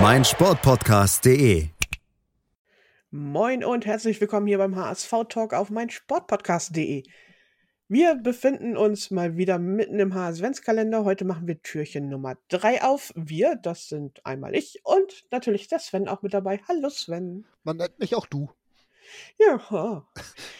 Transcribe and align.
meinsportpodcast.de. 0.00 1.68
Moin 3.10 3.62
und 3.62 3.84
herzlich 3.84 4.20
willkommen 4.20 4.46
hier 4.46 4.58
beim 4.58 4.74
HSV 4.74 5.12
Talk 5.28 5.52
auf 5.52 5.70
meinsportpodcast.de. 5.70 7.02
Wir 7.88 8.14
befinden 8.14 8.76
uns 8.76 9.10
mal 9.10 9.36
wieder 9.36 9.58
mitten 9.58 9.98
im 10.00 10.14
HSV-Kalender. 10.14 11.04
Heute 11.04 11.24
machen 11.26 11.46
wir 11.46 11.62
Türchen 11.62 12.08
Nummer 12.08 12.36
3 12.48 12.82
auf. 12.82 13.12
Wir, 13.16 13.56
das 13.56 13.88
sind 13.88 14.24
einmal 14.24 14.54
ich 14.54 14.80
und 14.82 15.24
natürlich 15.30 15.68
der 15.68 15.78
Sven 15.78 16.08
auch 16.08 16.22
mit 16.22 16.32
dabei. 16.32 16.60
Hallo 16.68 16.88
Sven. 16.88 17.44
Man 17.62 17.76
nennt 17.76 17.98
mich 17.98 18.14
auch 18.14 18.26
du. 18.26 18.50
Ja. 19.38 20.06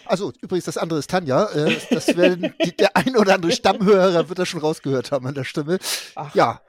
Also 0.04 0.32
übrigens, 0.42 0.66
das 0.66 0.76
andere 0.76 0.98
ist 0.98 1.08
Tanja. 1.10 1.46
Äh, 1.52 1.76
das 1.90 2.16
werden 2.16 2.54
die, 2.64 2.76
der 2.76 2.96
ein 2.96 3.16
oder 3.16 3.34
andere 3.34 3.52
Stammhörer 3.52 4.28
wird 4.28 4.38
das 4.38 4.48
schon 4.48 4.60
rausgehört 4.60 5.10
haben 5.10 5.26
an 5.26 5.34
der 5.34 5.44
Stimme. 5.44 5.78
Ach, 6.16 6.34
Ja, 6.34 6.60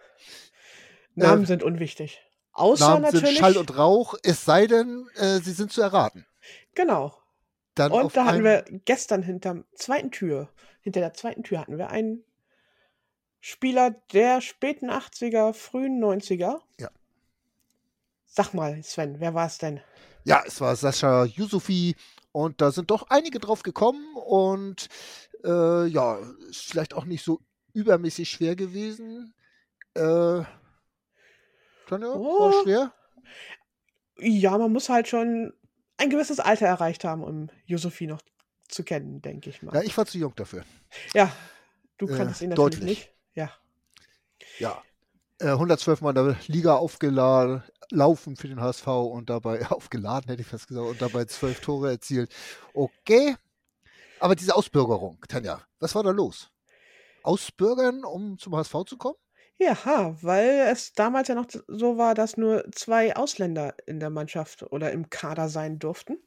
Namen 1.16 1.44
äh, 1.44 1.48
sind 1.48 1.64
unwichtig. 1.64 2.22
Außer 2.54 2.88
Namen 2.88 3.02
natürlich. 3.02 3.30
sind 3.30 3.38
Schall 3.38 3.58
und 3.58 3.78
Rauch, 3.78 4.16
es 4.24 4.46
sei 4.46 4.68
denn, 4.68 5.08
äh, 5.16 5.40
sie 5.40 5.52
sind 5.52 5.72
zu 5.72 5.82
erraten. 5.82 6.26
genau. 6.76 7.18
Dann 7.76 7.92
Und 7.92 8.16
da 8.16 8.26
hatten 8.26 8.44
wir 8.44 8.64
gestern 8.86 9.24
hinterm 9.24 9.66
zweiten 9.74 10.12
Tür, 10.12 10.50
hinter 10.82 11.00
der 11.00 11.16
zweiten 11.16 11.42
Tür 11.44 11.60
hatten 11.60 11.80
wir 11.80 11.90
einen 11.90 12.24
Spieler 13.40 13.92
der 14.14 14.42
späten 14.42 14.92
80er, 14.92 15.54
frühen 15.54 16.00
90er. 16.00 16.62
Ja. 16.80 16.90
Sag 18.26 18.54
mal, 18.54 18.82
Sven, 18.84 19.20
wer 19.20 19.34
war 19.34 19.48
es 19.48 19.58
denn? 19.58 19.82
Ja, 20.24 20.44
es 20.46 20.62
war 20.62 20.76
Sascha 20.76 21.26
Yusufi 21.26 21.96
und 22.32 22.62
da 22.62 22.72
sind 22.72 22.92
doch 22.92 23.08
einige 23.10 23.40
drauf 23.40 23.64
gekommen 23.64 24.16
und 24.16 24.88
äh, 25.44 25.88
ja, 25.88 26.20
ist 26.50 26.62
vielleicht 26.62 26.94
auch 26.94 27.06
nicht 27.06 27.24
so 27.24 27.42
übermäßig 27.74 28.30
schwer 28.30 28.56
gewesen. 28.56 29.34
Äh, 29.96 30.44
Tanja, 31.88 32.08
war 32.10 32.18
Oh. 32.20 32.64
schwer? 32.64 32.94
Ja, 34.20 34.58
man 34.58 34.72
muss 34.72 34.90
halt 34.90 35.08
schon 35.08 35.54
ein 35.98 36.10
gewisses 36.10 36.40
Alter 36.40 36.68
erreicht 36.68 37.04
haben, 37.04 37.24
um 37.24 37.50
Josephine 37.66 38.14
noch 38.14 38.22
zu 38.68 38.84
kennen, 38.84 39.22
denke 39.22 39.50
ich 39.50 39.62
mal. 39.62 39.74
Ja, 39.76 39.82
ich 39.82 39.96
war 39.98 40.06
zu 40.06 40.18
jung 40.18 40.36
dafür. 40.36 40.64
Ja, 41.14 41.32
du 41.98 42.08
Äh, 42.08 42.16
kanntest 42.18 42.42
ihn 42.42 42.50
natürlich 42.50 42.80
deutlich. 42.80 43.00
nicht. 43.00 43.10
Ja. 43.36 43.52
Ja. 44.60 44.82
Äh, 45.40 45.52
112 45.58 46.02
Mal 46.02 46.10
in 46.16 46.26
der 46.28 46.38
Liga 46.48 46.76
aufgeladen, 46.76 47.64
laufen 47.90 48.36
für 48.36 48.48
den 48.48 48.62
HSV 48.62 48.88
und 48.88 49.30
dabei 49.30 49.66
aufgeladen, 49.72 50.30
hätte 50.30 50.42
ich 50.42 50.48
fast 50.48 50.68
gesagt, 50.68 50.88
und 50.88 51.02
dabei 51.02 51.26
zwölf 51.26 51.60
Tore 51.60 51.90
erzielt. 51.92 52.34
Okay. 52.74 53.36
Aber 54.20 54.36
diese 54.36 54.56
Ausbürgerung, 54.56 55.20
Tanja, 55.28 55.62
was 55.80 55.94
war 55.96 56.04
da 56.04 56.12
los? 56.12 56.50
Ausbürgern, 57.24 58.04
um 58.06 58.38
zum 58.38 58.56
HSV 58.56 58.86
zu 58.86 58.98
kommen? 58.98 59.18
Ja, 59.64 60.16
weil 60.22 60.68
es 60.72 60.94
damals 60.94 61.28
ja 61.28 61.36
noch 61.36 61.48
so 61.68 61.98
war, 61.98 62.16
dass 62.16 62.38
nur 62.38 62.66
zwei 62.72 63.16
Ausländer 63.16 63.76
in 63.86 64.00
der 64.00 64.10
Mannschaft 64.10 64.64
oder 64.64 64.92
im 64.92 65.10
Kader 65.10 65.50
sein 65.50 65.80
durften. 65.80 66.18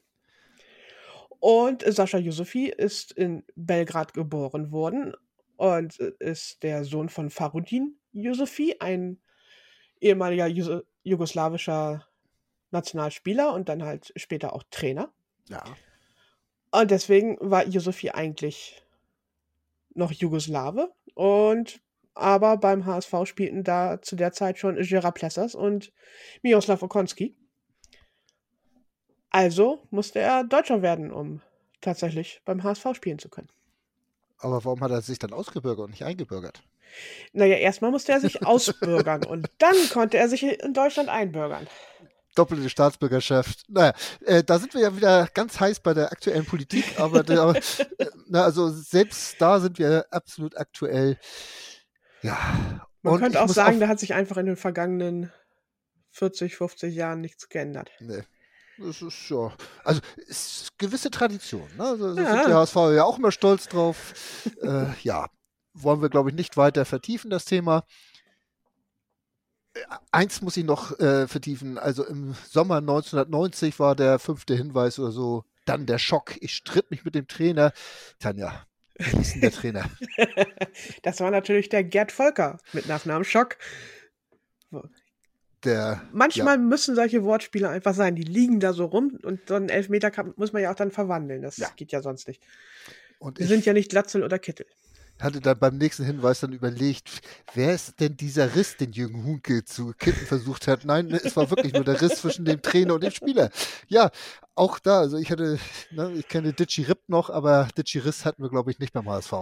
Und 1.39 1.83
Sascha 1.87 2.19
Yusufi 2.19 2.69
ist 2.69 3.12
in 3.12 3.45
Belgrad 3.55 4.15
geboren 4.15 4.72
worden 4.72 5.15
und 5.56 5.99
ist 5.99 6.62
der 6.62 6.84
Sohn 6.84 7.09
von 7.09 7.31
Farudin 7.31 7.99
Yusufi, 8.12 8.77
ein 8.81 9.21
ehemaliger 10.00 10.47
Jus 10.47 10.83
jugoslawischer 11.03 12.06
Nationalspieler 12.71 13.53
und 13.53 13.69
dann 13.69 13.84
halt 13.84 14.12
später 14.16 14.55
auch 14.55 14.65
Trainer. 14.71 15.12
Ja. 15.49 15.62
Und 16.72 16.91
deswegen 16.91 17.37
war 17.41 17.66
Yusufi 17.66 18.10
eigentlich 18.10 18.83
noch 19.94 20.10
Jugoslawe 20.10 20.93
und 21.15 21.81
aber 22.16 22.56
beim 22.56 22.87
HSV 22.87 23.15
spielten 23.25 23.62
da 23.62 24.00
zu 24.00 24.16
der 24.16 24.32
Zeit 24.32 24.59
schon 24.59 24.77
Gerard 24.77 25.15
Plessers 25.15 25.54
und 25.54 25.93
Miroslav 26.43 26.82
Okonski. 26.82 27.37
Also 29.31 29.87
musste 29.91 30.19
er 30.21 30.44
Deutscher 30.44 30.81
werden, 30.81 31.12
um 31.12 31.43
tatsächlich 31.82 32.41
beim 32.44 32.62
HSV 32.62 32.87
spielen 32.94 33.19
zu 33.19 33.28
können. 33.28 33.49
Aber 34.38 34.65
warum 34.65 34.81
hat 34.81 34.91
er 34.91 35.03
sich 35.03 35.19
dann 35.19 35.32
ausgebürgert 35.32 35.84
und 35.84 35.91
nicht 35.91 36.04
eingebürgert? 36.04 36.62
Naja, 37.32 37.56
erstmal 37.56 37.91
musste 37.91 38.12
er 38.12 38.21
sich 38.21 38.43
ausbürgern 38.47 39.25
und 39.25 39.48
dann 39.59 39.77
konnte 39.93 40.16
er 40.16 40.28
sich 40.28 40.43
in 40.43 40.72
Deutschland 40.72 41.10
einbürgern. 41.10 41.66
Doppelte 42.34 42.69
Staatsbürgerschaft. 42.69 43.65
Naja, 43.69 43.94
äh, 44.25 44.43
da 44.43 44.59
sind 44.59 44.72
wir 44.75 44.83
ja 44.83 44.97
wieder 44.97 45.28
ganz 45.33 45.59
heiß 45.59 45.81
bei 45.81 45.94
der 45.94 46.12
aktuellen 46.12 46.44
Politik, 46.44 46.98
aber 46.98 47.22
der, 47.22 47.54
äh, 47.98 48.06
na, 48.27 48.44
also 48.44 48.71
selbst 48.71 49.37
da 49.38 49.60
sind 49.60 49.78
wir 49.78 50.06
absolut 50.10 50.56
aktuell. 50.56 51.19
Ja. 52.26 52.87
Man 53.03 53.14
Und 53.14 53.20
könnte 53.20 53.42
auch 53.42 53.48
sagen, 53.48 53.78
da 53.81 53.88
hat 53.88 54.00
sich 54.00 54.14
einfach 54.14 54.37
in 54.37 54.47
den 54.47 54.56
vergangenen 54.56 55.32
40, 56.10 56.56
50 56.56 56.94
Jahren 56.94 57.20
nichts 57.20 57.48
geändert. 57.48 57.91
Nee. 58.00 58.22
Das 58.78 59.00
ist 59.00 59.31
ja. 59.31 59.53
Also, 59.84 60.00
ist 60.26 60.76
gewisse 60.78 61.10
Tradition. 61.10 61.66
Ne? 61.76 61.84
Also, 61.84 62.15
da 62.15 62.22
Ja. 62.22 62.32
sind 62.32 62.48
die 62.48 62.54
HSV 62.54 62.76
ja 62.94 63.04
auch 63.04 63.19
immer 63.19 63.32
stolz 63.32 63.69
drauf. 63.69 64.12
äh, 64.62 64.86
ja, 65.03 65.28
wollen 65.72 66.03
wir, 66.03 66.10
glaube 66.10 66.31
ich, 66.31 66.36
nicht 66.36 66.56
weiter 66.56 66.84
vertiefen, 66.84 67.31
das 67.31 67.44
Thema. 67.47 67.84
Äh, 69.75 69.81
Eins 70.10 70.42
muss 70.42 70.56
ich 70.56 70.65
noch 70.65 70.98
äh, 70.98 71.26
vertiefen. 71.28 71.78
Also, 71.78 72.04
im 72.04 72.34
Sommer 72.48 72.76
1990 72.76 73.78
war 73.78 73.94
der 73.94 74.19
fünfte 74.19 74.54
Hinweis 74.54 74.98
oder 74.98 75.12
so. 75.12 75.44
Dann 75.65 75.86
der 75.86 75.98
Schock. 75.98 76.36
Ich 76.41 76.54
stritt 76.54 76.91
mich 76.91 77.04
mit 77.04 77.15
dem 77.15 77.28
Trainer. 77.28 77.72
Tanja, 78.19 78.66
wer 78.99 79.21
ist 79.21 79.34
denn 79.34 79.41
der 79.43 79.53
Trainer? 79.53 79.91
das 81.03 81.21
war 81.21 81.31
natürlich 81.31 81.69
der 81.69 81.84
Gerd 81.84 82.12
Volker 82.12 82.59
mit 82.73 82.87
Nachnamen 82.87 83.25
Schock. 83.25 83.57
Der. 85.65 86.03
Manchmal 86.12 86.59
müssen 86.59 86.95
solche 86.95 87.25
Wortspiele 87.25 87.69
einfach 87.69 87.95
sein. 87.95 88.15
Die 88.15 88.23
liegen 88.23 88.61
da 88.61 88.73
so 88.73 88.84
rum 88.84 89.19
und 89.23 89.41
so 89.49 89.55
einen 89.55 89.69
Elfmeter 89.69 90.11
muss 90.37 90.53
man 90.53 90.62
ja 90.62 90.71
auch 90.71 90.77
dann 90.77 90.91
verwandeln. 90.91 91.43
Das 91.43 91.57
Ja. 91.57 91.69
geht 91.77 91.93
ja 91.93 92.03
sonst 92.03 92.29
nicht. 92.29 92.43
Und 93.19 93.39
Wir 93.39 93.47
sind 93.47 93.65
ja 93.65 93.73
nicht 93.73 93.91
Glatzel 93.91 94.23
oder 94.23 94.39
Kittel. 94.39 94.67
Hatte 95.21 95.41
dann 95.41 95.59
beim 95.59 95.78
nächsten 95.78 96.04
Hinweis 96.04 96.41
dann 96.41 96.53
überlegt, 96.53 97.21
wer 97.54 97.75
ist 97.75 98.00
denn 98.00 98.16
dieser 98.16 98.54
Riss, 98.54 98.77
den 98.77 98.93
Jürgen 98.93 99.25
Hunke 99.25 99.65
zu 99.65 99.93
kitten 99.99 100.27
versucht 100.27 100.69
hat? 100.69 100.84
Nein, 100.84 101.10
es 101.10 101.37
war 101.37 101.50
wirklich 101.50 101.72
nur 101.72 101.84
der 101.84 102.00
Riss 102.00 102.21
zwischen 102.21 102.44
dem 102.44 102.62
Trainer 102.62 102.94
und 102.94 103.03
dem 103.03 103.10
Spieler. 103.10 103.50
Ja, 103.88 104.10
auch 104.54 104.78
da, 104.78 105.00
also 105.00 105.16
ich 105.16 105.31
hatte, 105.31 105.59
ne, 105.91 106.12
ich 106.12 106.28
kenne 106.28 106.53
Ditchy 106.53 106.82
Ripp 106.82 107.09
noch, 107.09 107.31
aber 107.31 107.69
Ditchy 107.77 107.99
Riss 107.99 108.25
hatten 108.25 108.43
wir, 108.43 108.50
glaube 108.50 108.71
ich, 108.71 108.78
nicht 108.78 108.93
beim 108.93 109.09
HSV. 109.09 109.32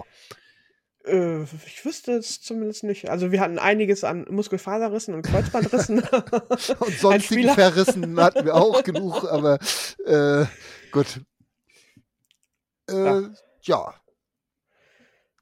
Äh, 1.06 1.42
ich 1.42 1.84
wüsste 1.84 2.12
es 2.12 2.40
zumindest 2.40 2.84
nicht. 2.84 3.10
Also 3.10 3.30
wir 3.30 3.40
hatten 3.40 3.58
einiges 3.58 4.04
an 4.04 4.26
Muskelfaserrissen 4.30 5.14
und 5.14 5.22
Kreuzbandrissen. 5.22 6.00
Und 6.78 6.98
sonstigen. 6.98 7.50
Verrissen 7.50 8.18
hatten 8.20 8.44
wir 8.44 8.54
auch 8.54 8.82
genug, 8.82 9.24
aber 9.30 9.58
äh, 10.06 10.46
gut. 10.90 11.20
Äh, 12.88 12.94
Ja. 12.94 13.30
ja, 13.62 13.94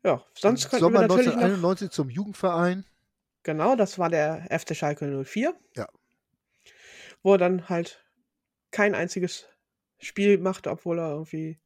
ja, 0.05 0.25
sonst 0.35 0.69
könnten 0.71 0.85
Sommer 0.85 1.01
wir 1.01 1.09
natürlich 1.09 1.27
noch, 1.27 1.35
1991 1.35 1.91
zum 1.91 2.11
Jugendverein. 2.11 2.85
Genau, 3.43 3.77
das 3.77 3.99
war 3.99 4.09
der 4.09 4.47
FC 4.51 4.77
Schalke 4.77 5.25
04. 5.25 5.55
Ja. 5.77 5.89
Wo 7.23 7.35
er 7.35 7.39
dann 7.39 7.69
halt 7.69 8.05
kein 8.71 8.95
einziges 8.95 9.47
Spiel 9.99 10.39
machte, 10.39 10.71
obwohl 10.71 10.99
er 10.99 11.11
irgendwie 11.11 11.59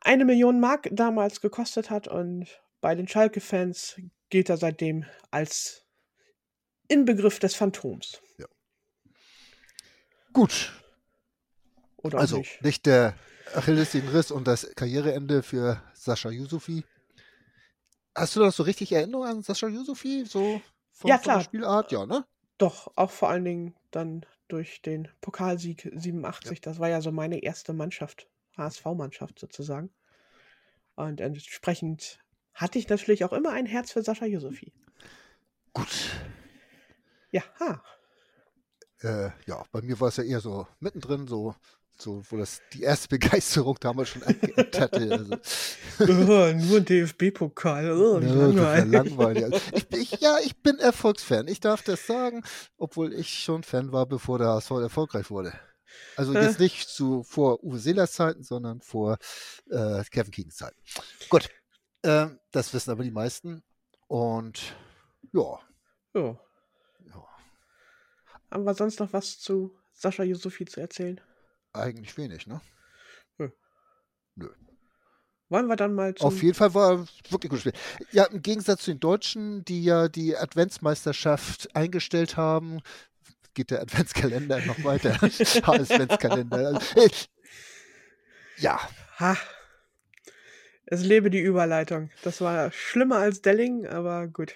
eine 0.00 0.24
Million 0.24 0.60
Mark 0.60 0.88
damals 0.92 1.40
gekostet 1.40 1.90
hat. 1.90 2.08
Und 2.08 2.60
bei 2.80 2.94
den 2.94 3.08
Schalke-Fans 3.08 4.00
gilt 4.30 4.48
er 4.48 4.56
seitdem 4.56 5.04
als 5.30 5.84
Inbegriff 6.88 7.38
des 7.38 7.54
Phantoms. 7.54 8.20
Gut, 10.32 10.70
Oder 11.96 12.18
Also 12.18 12.36
nicht. 12.38 12.62
nicht 12.62 12.84
der 12.84 13.14
Achillessehnenriss 13.54 14.30
und 14.30 14.46
das 14.46 14.70
Karriereende 14.76 15.42
für 15.42 15.82
Sascha 15.94 16.28
Yusufi. 16.28 16.84
Hast 18.16 18.34
du 18.34 18.40
das 18.40 18.56
so 18.56 18.64
richtig 18.64 18.90
Erinnerung 18.90 19.26
an 19.26 19.42
Sascha 19.42 19.68
Yusufi? 19.68 20.24
So 20.26 20.60
von, 20.90 21.10
Ja, 21.10 21.18
von 21.18 21.32
der 21.32 21.38
klar. 21.38 21.40
Spielart? 21.40 21.92
Ja, 21.92 22.04
ne? 22.04 22.26
Doch, 22.58 22.92
auch 22.96 23.10
vor 23.10 23.30
allen 23.30 23.44
Dingen 23.46 23.74
dann 23.92 24.26
durch 24.48 24.82
den 24.82 25.08
Pokalsieg 25.22 25.90
87. 25.94 26.60
Das 26.60 26.78
war 26.78 26.88
ja 26.90 27.00
so 27.00 27.10
meine 27.12 27.42
erste 27.42 27.72
Mannschaft, 27.72 28.28
HSV-Mannschaft 28.58 29.38
sozusagen. 29.38 29.90
Und 30.96 31.20
entsprechend 31.20 32.18
hatte 32.52 32.78
ich 32.78 32.88
natürlich 32.88 33.24
auch 33.24 33.32
immer 33.32 33.52
ein 33.52 33.66
Herz 33.66 33.92
für 33.92 34.02
Sascha 34.02 34.26
Josefi. 34.26 34.72
Gut. 35.72 36.10
Ja, 37.30 37.42
ha. 37.60 37.82
Äh, 39.02 39.30
ja, 39.46 39.64
bei 39.72 39.80
mir 39.82 39.98
war 40.00 40.08
es 40.08 40.16
ja 40.16 40.24
eher 40.24 40.40
so 40.40 40.66
mittendrin, 40.80 41.26
so, 41.26 41.54
so 42.00 42.22
wo 42.30 42.36
das 42.36 42.60
die 42.72 42.82
erste 42.82 43.08
Begeisterung 43.16 43.76
damals 43.80 44.10
schon 44.10 44.22
angeendet 44.22 44.78
hatte. 44.80 44.98
Also, 45.10 45.36
Oh, 46.00 46.52
nur 46.52 46.76
ein 46.78 46.84
DFB-Pokal. 46.84 47.90
Oh, 47.92 48.18
ja, 48.20 48.28
langweilig. 48.28 48.92
langweilig. 48.92 49.44
Also, 49.44 49.60
ich, 49.72 49.86
ich, 49.92 50.20
ja, 50.20 50.36
ich 50.44 50.56
bin 50.62 50.78
Erfolgsfan. 50.78 51.48
Ich 51.48 51.60
darf 51.60 51.82
das 51.82 52.06
sagen, 52.06 52.42
obwohl 52.76 53.12
ich 53.14 53.42
schon 53.42 53.62
Fan 53.62 53.92
war, 53.92 54.06
bevor 54.06 54.38
der 54.38 54.48
HSV 54.48 54.70
erfolgreich 54.72 55.30
wurde. 55.30 55.52
Also 56.16 56.34
jetzt 56.34 56.60
nicht 56.60 56.88
zu 56.88 57.22
vor 57.22 57.62
Uwe 57.64 57.78
Seelers 57.78 58.12
Zeiten, 58.12 58.42
sondern 58.42 58.80
vor 58.82 59.16
äh, 59.70 60.02
Kevin 60.10 60.30
Keegans 60.30 60.56
Zeiten. 60.56 60.76
Gut, 61.30 61.48
ähm, 62.02 62.38
das 62.50 62.74
wissen 62.74 62.90
aber 62.90 63.02
die 63.02 63.10
meisten. 63.10 63.62
Und 64.06 64.74
ja, 65.32 65.58
Ja. 66.14 66.38
ja, 67.06 67.28
Haben 68.50 68.64
wir 68.64 68.74
sonst 68.74 69.00
noch 69.00 69.12
was 69.12 69.38
zu 69.38 69.74
Sascha 69.92 70.22
Yusufi 70.22 70.66
zu 70.66 70.80
erzählen? 70.80 71.20
Eigentlich 71.76 72.16
wenig, 72.16 72.46
ne? 72.46 72.60
Wollen 75.48 75.68
wir 75.68 75.76
dann 75.76 75.94
mal. 75.94 76.12
Auf 76.18 76.42
jeden 76.42 76.54
Fall 76.54 76.74
war 76.74 76.98
wirklich 76.98 77.30
gut 77.30 77.50
gespielt. 77.50 77.78
Ja, 78.10 78.24
im 78.24 78.42
Gegensatz 78.42 78.82
zu 78.82 78.90
den 78.90 79.00
Deutschen, 79.00 79.64
die 79.64 79.84
ja 79.84 80.08
die 80.08 80.36
Adventsmeisterschaft 80.36 81.74
eingestellt 81.76 82.36
haben, 82.36 82.80
geht 83.54 83.70
der 83.70 83.80
Adventskalender 83.80 84.60
noch 84.66 84.82
weiter. 84.82 85.12
Adventskalender. 85.22 86.80
Ja, 88.58 88.80
Ha. 89.18 89.36
Es 90.84 91.02
lebe 91.02 91.30
die 91.30 91.40
Überleitung. 91.40 92.10
Das 92.22 92.40
war 92.42 92.70
schlimmer 92.70 93.16
als 93.16 93.40
Delling, 93.40 93.86
aber 93.86 94.28
gut. 94.28 94.54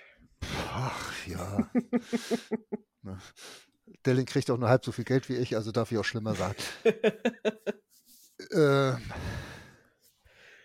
ach 0.71 1.27
ja. 1.27 1.71
Delling 4.07 4.27
kriegt 4.27 4.51
auch 4.51 4.57
nur 4.59 4.69
halb 4.69 4.85
so 4.85 4.93
viel 4.93 5.05
Geld 5.05 5.29
wie 5.29 5.37
ich, 5.37 5.57
also 5.57 5.73
darf 5.73 5.93
ich 5.93 5.99
auch 5.99 6.05
schlimmer 6.05 6.35
sagen. 6.35 6.55
ähm, 8.53 9.13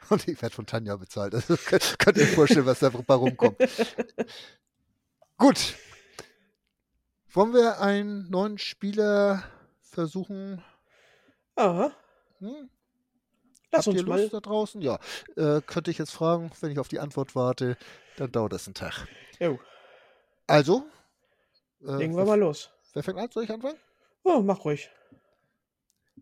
und 0.10 0.28
ich 0.28 0.42
werde 0.42 0.56
von 0.56 0.66
Tanja 0.66 0.96
bezahlt. 0.96 1.36
Also 1.36 1.58
könnt, 1.66 2.00
könnt 2.00 2.18
ihr 2.18 2.24
euch 2.24 2.36
vorstellen, 2.36 2.66
was 2.66 2.80
da 2.80 2.88
rumkommt. 2.90 3.58
Gut. 5.38 5.76
Wollen 7.32 7.54
wir 7.54 7.82
einen 7.82 8.30
neuen 8.30 8.58
Spieler 8.58 9.44
versuchen? 9.82 10.64
Aha. 11.56 11.92
Hm? 12.40 12.70
Lass 13.72 13.88
Habt 13.88 13.88
uns 13.88 14.02
ihr 14.02 14.08
mal. 14.08 14.22
Lust 14.22 14.34
da 14.34 14.40
draußen? 14.40 14.82
Ja. 14.82 15.00
Äh, 15.36 15.62
könnte 15.62 15.92
ich 15.92 15.98
jetzt 15.98 16.12
fragen, 16.12 16.52
wenn 16.62 16.72
ich 16.72 16.80
auf 16.80 16.88
die 16.88 17.00
Antwort 17.00 17.36
warte, 17.36 17.78
dann 18.16 18.32
dauert 18.32 18.54
das 18.54 18.68
einen 18.68 18.76
Tag. 18.76 19.06
Jo, 19.40 19.60
Also, 20.48 20.86
äh, 21.86 21.98
legen 21.98 22.16
wir 22.16 22.24
mal 22.24 22.40
los. 22.40 22.70
Wer 22.96 23.04
fängt 23.04 23.20
an? 23.20 23.30
Soll 23.32 23.44
ich 23.44 23.52
anfangen? 23.52 23.78
Oh, 24.24 24.42
mach 24.42 24.66
ruhig. 24.66 24.90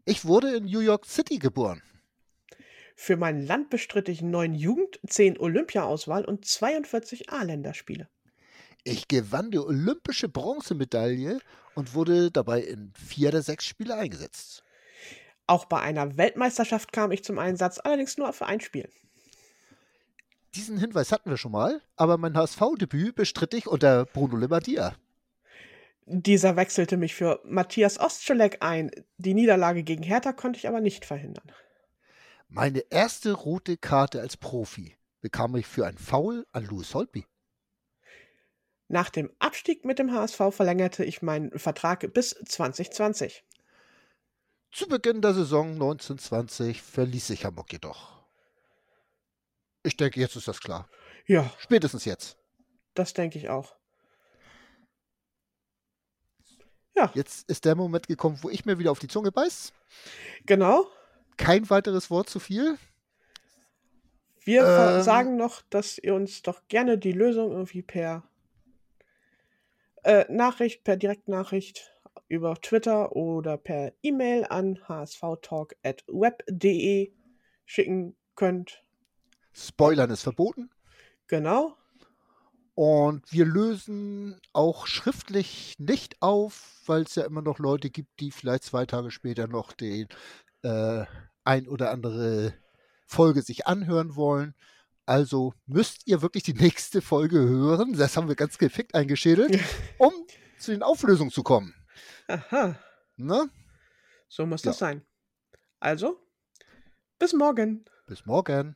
Ich 0.05 0.25
wurde 0.25 0.57
in 0.57 0.65
New 0.65 0.81
York 0.81 1.05
City 1.05 1.39
geboren. 1.39 1.81
Für 2.95 3.15
mein 3.15 3.45
Land 3.45 3.69
bestritt 3.69 4.09
ich 4.09 4.21
neun 4.21 4.53
Jugend-, 4.53 4.99
zehn 5.07 5.39
Olympia-Auswahl 5.39 6.25
und 6.25 6.45
42 6.45 7.31
A-Länderspiele. 7.31 8.09
Ich 8.83 9.07
gewann 9.07 9.51
die 9.51 9.59
olympische 9.59 10.27
Bronzemedaille 10.27 11.39
und 11.75 11.93
wurde 11.93 12.31
dabei 12.31 12.61
in 12.61 12.91
vier 12.93 13.31
der 13.31 13.41
sechs 13.41 13.65
Spiele 13.65 13.95
eingesetzt. 13.95 14.63
Auch 15.47 15.65
bei 15.65 15.79
einer 15.79 16.17
Weltmeisterschaft 16.17 16.91
kam 16.91 17.11
ich 17.11 17.23
zum 17.23 17.39
Einsatz, 17.39 17.79
allerdings 17.79 18.17
nur 18.17 18.31
für 18.33 18.45
ein 18.45 18.61
Spiel. 18.61 18.89
Diesen 20.55 20.77
Hinweis 20.77 21.11
hatten 21.11 21.29
wir 21.29 21.37
schon 21.37 21.51
mal, 21.51 21.81
aber 21.95 22.17
mein 22.17 22.37
HSV-Debüt 22.37 23.15
bestritt 23.15 23.53
ich 23.53 23.67
unter 23.67 24.05
Bruno 24.05 24.37
Labbadia. 24.37 24.95
Dieser 26.05 26.55
wechselte 26.55 26.97
mich 26.97 27.15
für 27.15 27.39
Matthias 27.45 28.00
Ostschelek 28.00 28.57
ein. 28.61 28.91
Die 29.17 29.33
Niederlage 29.33 29.83
gegen 29.83 30.03
Hertha 30.03 30.33
konnte 30.33 30.57
ich 30.57 30.67
aber 30.67 30.81
nicht 30.81 31.05
verhindern. 31.05 31.50
Meine 32.50 32.79
erste 32.89 33.31
rote 33.33 33.77
Karte 33.77 34.19
als 34.21 34.38
Profi 34.38 34.95
bekam 35.21 35.55
ich 35.55 35.65
für 35.65 35.85
ein 35.88 35.97
Foul 35.97 36.45
an 36.51 36.65
Louis 36.65 36.94
Holtby. 36.94 37.25
Nach 38.89 39.09
dem 39.09 39.31
Abstieg 39.39 39.85
mit 39.85 39.97
dem 39.97 40.11
HSV 40.13 40.39
verlängerte 40.51 41.05
ich 41.05 41.21
meinen 41.21 41.57
Vertrag 41.57 42.13
bis 42.13 42.31
2020. 42.31 43.44
Zu 44.71 44.88
Beginn 44.88 45.21
der 45.21 45.33
Saison 45.33 45.71
1920 45.73 46.81
verließ 46.81 47.29
ich 47.29 47.45
Hamburg 47.45 47.71
jedoch. 47.71 48.23
Ich 49.83 49.95
denke, 49.97 50.19
jetzt 50.19 50.35
ist 50.35 50.47
das 50.47 50.59
klar. 50.59 50.89
Ja, 51.25 51.51
Spätestens 51.59 52.05
jetzt. 52.05 52.38
das 52.94 53.13
denke 53.13 53.39
ich 53.39 53.50
auch. 53.50 53.75
Ja, 56.95 57.11
Jetzt 57.15 57.49
ist 57.49 57.65
der 57.65 57.75
Moment 57.75 58.07
gekommen, 58.07 58.37
wo 58.41 58.49
ich 58.49 58.65
mir 58.65 58.77
wieder 58.79 58.91
auf 58.91 58.99
die 58.99 59.07
Zunge 59.07 59.31
beiß. 59.31 59.73
genau. 60.45 60.87
Kein 61.37 61.67
weiteres 61.69 62.09
Wort 62.11 62.29
zu 62.29 62.39
viel. 62.39 62.77
Wir 64.45 64.63
Ähm. 64.65 65.01
sagen 65.03 65.35
noch, 65.37 65.61
dass 65.69 65.97
ihr 65.97 66.13
uns 66.13 66.41
doch 66.43 66.67
gerne 66.67 66.97
die 66.99 67.13
Lösung 67.13 67.51
irgendwie 67.51 67.81
per 67.81 68.23
äh, 70.03 70.25
Nachricht, 70.31 70.83
per 70.83 70.97
Direktnachricht 70.97 71.91
über 72.27 72.53
Twitter 72.61 73.15
oder 73.15 73.57
per 73.57 73.93
E-Mail 74.03 74.45
an 74.49 74.77
hsvtalk.web.de 74.87 77.13
schicken 77.65 78.15
könnt. 78.35 78.83
Spoilern 79.53 80.09
ist 80.11 80.21
verboten. 80.23 80.69
Genau. 81.27 81.75
Und 82.75 83.31
wir 83.31 83.45
lösen 83.45 84.39
auch 84.51 84.87
schriftlich 84.87 85.75
nicht 85.77 86.21
auf, 86.21 86.81
weil 86.85 87.03
es 87.03 87.15
ja 87.15 87.23
immer 87.23 87.41
noch 87.43 87.59
Leute 87.59 87.89
gibt, 87.91 88.19
die 88.19 88.31
vielleicht 88.31 88.63
zwei 88.63 88.85
Tage 88.85 89.11
später 89.11 89.47
noch 89.47 89.73
den 89.73 90.07
äh, 90.63 91.05
ein 91.43 91.67
oder 91.67 91.91
andere 91.91 92.53
Folge 93.05 93.41
sich 93.43 93.67
anhören 93.67 94.15
wollen. 94.15 94.55
Also 95.05 95.53
müsst 95.67 96.07
ihr 96.07 96.21
wirklich 96.21 96.43
die 96.43 96.53
nächste 96.55 97.01
Folge 97.01 97.37
hören. 97.39 97.93
Das 97.93 98.17
haben 98.17 98.27
wir 98.27 98.35
ganz 98.35 98.57
gefickt 98.57 98.95
eingeschädelt, 98.95 99.59
um 99.99 100.13
zu 100.57 100.71
den 100.71 100.81
Auflösungen 100.81 101.31
zu 101.31 101.43
kommen. 101.43 101.75
Aha, 102.27 102.79
Ne? 103.17 103.49
so 104.27 104.45
muss 104.47 104.63
Ja. 104.63 104.71
das 104.71 104.79
sein. 104.79 105.05
Also, 105.79 106.19
bis 107.19 107.33
morgen. 107.33 107.85
Bis 108.07 108.25
morgen. 108.25 108.75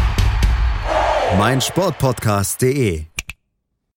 meinsportpodcast.de. 1.37 3.10